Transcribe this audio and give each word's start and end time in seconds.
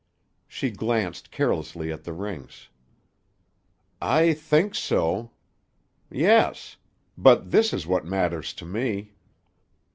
She 0.47 0.71
glanced 0.71 1.29
carelessly 1.29 1.91
at 1.91 2.05
the 2.05 2.11
rings. 2.11 2.69
"I 4.01 4.33
think 4.33 4.73
so. 4.73 5.29
Yes. 6.09 6.77
But 7.15 7.51
this 7.51 7.71
is 7.71 7.85
what 7.85 8.03
matters 8.03 8.51
to 8.55 8.65
me." 8.65 9.13